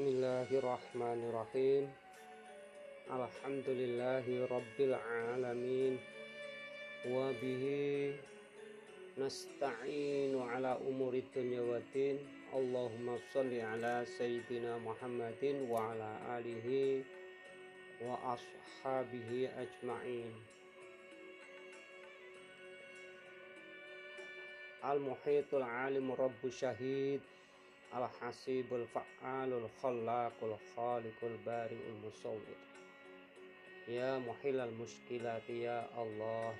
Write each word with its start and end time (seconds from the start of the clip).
بسم 0.00 0.08
الله 0.08 0.48
الرحمن 0.58 1.20
الرحيم 1.28 1.84
الحمد 3.12 3.68
لله 3.68 4.24
رب 4.48 4.76
العالمين 4.80 5.94
وبه 7.12 7.64
نستعين 9.18 10.32
على 10.40 10.72
أمور 10.88 11.14
الدنيا 11.14 11.60
والدين 11.60 12.16
اللهم 12.54 13.06
صل 13.34 13.52
على 13.60 14.04
سيدنا 14.18 14.78
محمد 14.78 15.68
وعلى 15.68 16.10
آله 16.38 16.68
وأصحابه 18.00 19.30
أجمعين 19.64 20.32
المحيط 24.84 25.54
العالم 25.54 26.12
رب 26.12 26.42
شهيد 26.48 27.20
Al-Hasibul 27.90 28.86
Fa'alul 28.94 29.66
Khallaqul 29.82 30.54
Khaliqul 30.78 31.34
Bari'ul 31.42 31.98
Musawwir. 32.06 32.60
Ya 33.90 34.22
Muhilal 34.22 34.70
Mushkilati 34.78 35.66
Ya 35.66 35.90
Allah 35.98 36.54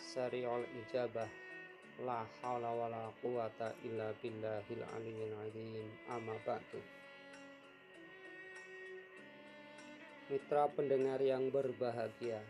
Sari'ul 0.00 0.64
Ijabah 0.80 1.28
La 2.08 2.24
hawla 2.40 2.72
wa 2.72 2.88
la 2.88 3.04
quwata 3.20 3.76
illa 3.84 4.16
billahil 4.24 4.82
aliyyil 4.96 5.36
azim. 5.44 5.92
Amma 6.08 6.40
ba'du. 6.48 6.80
Mitra 10.32 10.72
pendengar 10.72 11.20
yang 11.20 11.52
berbahagia 11.52 12.40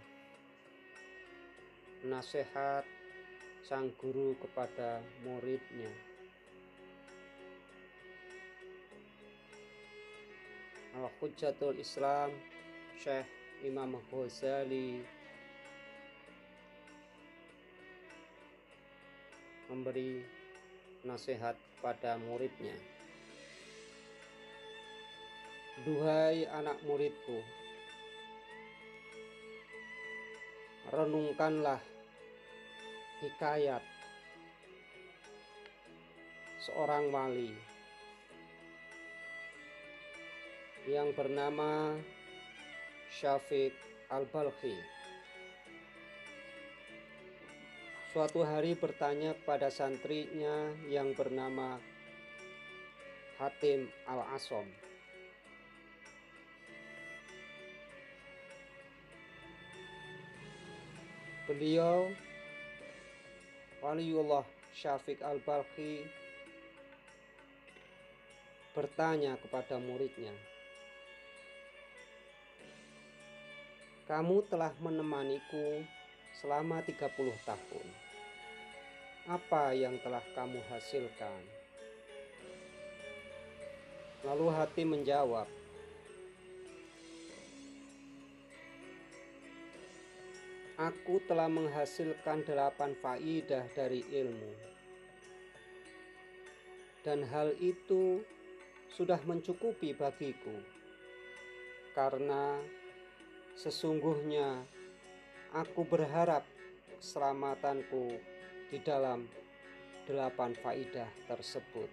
Nasihat 2.06 2.86
sang 3.66 3.90
guru 3.98 4.38
kepada 4.38 5.02
muridnya 5.26 6.13
Al-Hujjatul 10.94 11.74
Islam 11.82 12.30
Syekh 13.02 13.26
Imam 13.66 13.98
Ghazali. 14.06 15.02
Memberi 19.66 20.22
nasihat 21.02 21.58
pada 21.82 22.14
muridnya. 22.22 22.78
Duhai 25.82 26.46
anak 26.46 26.78
muridku 26.86 27.42
renungkanlah 30.94 31.82
hikayat 33.18 33.82
seorang 36.62 37.10
wali 37.10 37.73
yang 40.84 41.16
bernama 41.16 41.96
Syafiq 43.08 43.72
Al-Balkhi. 44.12 44.76
Suatu 48.12 48.46
hari 48.46 48.78
bertanya 48.78 49.34
kepada 49.34 49.72
santrinya 49.72 50.70
yang 50.86 51.16
bernama 51.18 51.80
Hatim 53.40 53.90
Al-Asom. 54.06 54.68
Beliau 61.50 62.08
Waliullah 63.84 64.48
Syafiq 64.72 65.20
Al-Balkhi 65.20 66.06
bertanya 68.72 69.36
kepada 69.38 69.76
muridnya, 69.76 70.32
Kamu 74.04 74.44
telah 74.52 74.68
menemaniku 74.84 75.80
selama 76.36 76.84
30 76.84 77.08
tahun. 77.48 77.86
Apa 79.24 79.72
yang 79.72 79.96
telah 80.04 80.20
kamu 80.36 80.60
hasilkan? 80.68 81.40
Lalu 84.28 84.46
hati 84.52 84.84
menjawab, 84.84 85.48
Aku 90.74 91.22
telah 91.24 91.48
menghasilkan 91.48 92.44
delapan 92.44 92.92
faidah 93.00 93.64
dari 93.72 94.04
ilmu. 94.04 94.52
Dan 97.00 97.24
hal 97.24 97.56
itu 97.56 98.20
sudah 98.92 99.22
mencukupi 99.24 99.96
bagiku. 99.96 100.60
Karena 101.96 102.58
Sesungguhnya 103.54 104.66
aku 105.54 105.86
berharap 105.86 106.42
keselamatanku 106.98 108.18
di 108.68 108.78
dalam 108.82 109.30
delapan 110.04 110.52
faidah 110.58 111.08
tersebut. 111.30 111.88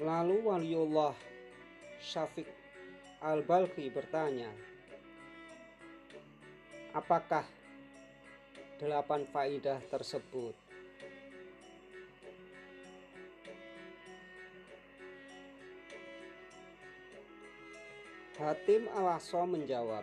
Lalu 0.00 0.36
waliullah 0.40 1.12
Syafiq 2.00 2.48
Al-Balkhi 3.20 3.92
bertanya, 3.92 4.48
apakah 6.96 7.44
delapan 8.80 9.28
faidah 9.28 9.76
tersebut? 9.92 10.56
Hatim 18.40 18.88
Alaso 18.96 19.44
menjawab, 19.44 20.00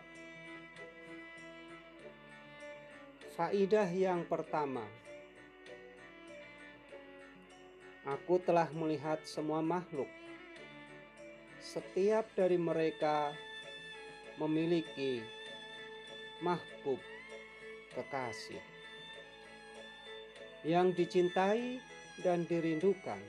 Faidah 3.34 3.90
yang 3.90 4.22
pertama, 4.30 4.86
Aku 8.08 8.40
telah 8.40 8.72
melihat 8.72 9.20
semua 9.28 9.60
makhluk. 9.60 10.08
Setiap 11.60 12.24
dari 12.38 12.56
mereka 12.56 13.36
memiliki 14.40 15.20
mahbub 16.40 17.02
kekasih 17.92 18.64
yang 20.64 20.96
dicintai 20.96 21.84
dan 22.24 22.48
dirindukan. 22.48 23.20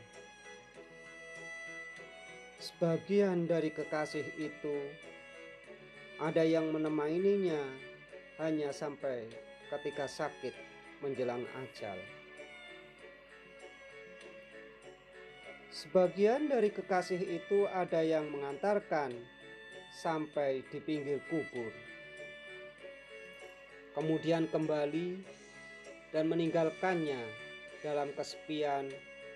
Sebagian 2.79 3.51
dari 3.51 3.75
kekasih 3.75 4.39
itu 4.39 4.79
ada 6.23 6.47
yang 6.47 6.71
menemaninya 6.71 7.59
hanya 8.39 8.71
sampai 8.71 9.27
ketika 9.67 10.07
sakit 10.07 10.55
menjelang 11.03 11.43
ajal. 11.59 11.99
Sebagian 15.75 16.47
dari 16.47 16.71
kekasih 16.71 17.19
itu 17.19 17.67
ada 17.67 17.99
yang 17.99 18.31
mengantarkan 18.31 19.11
sampai 19.99 20.63
di 20.71 20.79
pinggir 20.79 21.19
kubur, 21.27 21.75
kemudian 23.99 24.47
kembali 24.55 25.19
dan 26.15 26.31
meninggalkannya 26.31 27.27
dalam 27.83 28.15
kesepian 28.15 28.87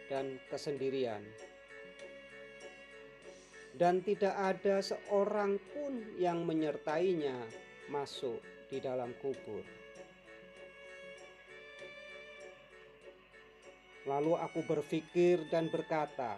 dan 0.06 0.38
kesendirian 0.47 1.26
dan 3.77 4.05
tidak 4.05 4.37
ada 4.37 4.84
seorang 4.84 5.56
pun 5.72 5.93
yang 6.21 6.44
menyertainya 6.44 7.37
masuk 7.88 8.41
di 8.69 8.81
dalam 8.81 9.17
kubur. 9.20 9.64
Lalu 14.02 14.35
aku 14.35 14.61
berpikir 14.67 15.46
dan 15.46 15.70
berkata, 15.70 16.37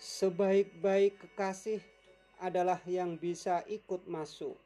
"Sebaik-baik 0.00 1.20
kekasih 1.20 1.84
adalah 2.40 2.80
yang 2.88 3.20
bisa 3.20 3.60
ikut 3.68 4.08
masuk 4.08 4.56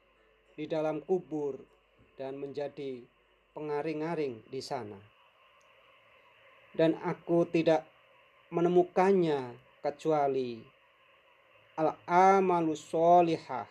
di 0.55 0.71
dalam 0.71 1.03
kubur 1.03 1.59
dan 2.15 2.39
menjadi 2.39 3.03
pengaring-aring 3.51 4.47
di 4.47 4.61
sana." 4.63 4.97
Dan 6.73 6.97
aku 7.03 7.45
tidak 7.51 7.92
menemukannya 8.53 9.57
kecuali 9.81 10.61
al-amalu 11.73 12.77
solihah 12.77 13.65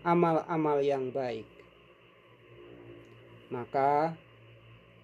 amal-amal 0.00 0.80
yang 0.80 1.12
baik 1.12 1.44
maka 3.52 4.16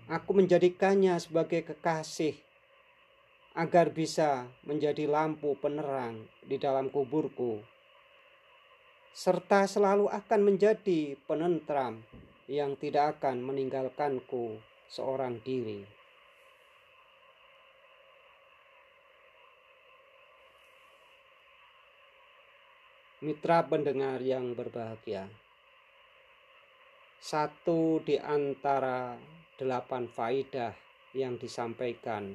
aku 0.09 0.33
menjadikannya 0.33 1.21
sebagai 1.21 1.61
kekasih 1.69 2.41
agar 3.53 3.93
bisa 3.93 4.49
menjadi 4.65 5.05
lampu 5.05 5.53
penerang 5.61 6.25
di 6.41 6.57
dalam 6.57 6.89
kuburku 6.89 7.61
serta 9.13 9.69
selalu 9.69 10.09
akan 10.09 10.41
menjadi 10.41 11.21
penentram 11.29 12.01
yang 12.49 12.81
tidak 12.81 13.21
akan 13.21 13.45
meninggalkanku 13.45 14.57
seorang 14.89 15.39
diri. 15.45 16.00
Mitra 23.21 23.61
pendengar 23.69 24.25
yang 24.25 24.57
berbahagia, 24.57 25.29
satu 27.21 28.01
di 28.01 28.17
antara 28.17 29.21
delapan 29.61 30.09
faidah 30.09 30.73
yang 31.13 31.37
disampaikan 31.37 32.33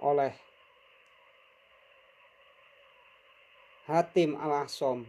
oleh 0.00 0.32
Hatim 3.84 4.32
Al-Ahsom 4.40 5.04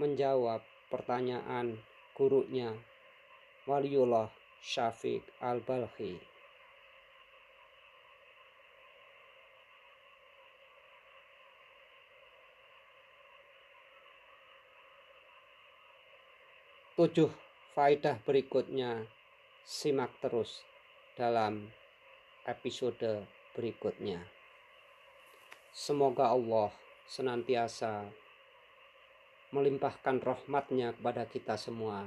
menjawab 0.00 0.64
pertanyaan 0.88 1.76
gurunya 2.16 2.72
Waliullah 3.68 4.32
Syafiq 4.64 5.20
Al-Balkhi. 5.36 6.33
Tujuh 16.94 17.26
faidah 17.74 18.22
berikutnya 18.22 19.02
simak 19.66 20.14
terus 20.22 20.62
dalam 21.18 21.66
episode 22.46 23.26
berikutnya. 23.50 24.22
Semoga 25.74 26.30
Allah 26.30 26.70
senantiasa 27.10 28.06
melimpahkan 29.50 30.22
rahmatnya 30.22 30.94
kepada 30.94 31.26
kita 31.26 31.58
semua 31.58 32.06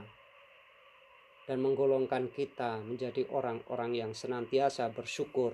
dan 1.51 1.60
menggolongkan 1.60 2.31
kita 2.31 2.80
menjadi 2.80 3.28
orang-orang 3.28 3.92
yang 3.92 4.16
senantiasa 4.16 4.88
bersyukur 4.95 5.51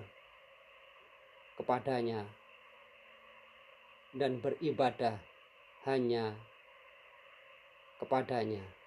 kepadanya 1.58 2.22
dan 4.14 4.38
beribadah 4.38 5.18
hanya 5.90 6.38
kepadanya. 7.98 8.83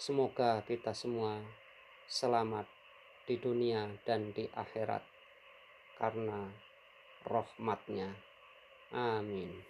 Semoga 0.00 0.64
kita 0.64 0.96
semua 0.96 1.44
selamat 2.08 2.64
di 3.28 3.36
dunia 3.36 3.84
dan 4.08 4.32
di 4.32 4.48
akhirat 4.48 5.04
karena 6.00 6.48
rahmatnya. 7.28 8.08
Amin. 8.96 9.60